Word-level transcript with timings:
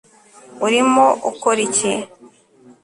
urimo 0.65 1.05
ukora 1.29 1.59
iki 1.67 1.91